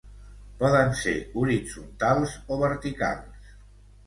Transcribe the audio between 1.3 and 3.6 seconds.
horitzontals o verticals.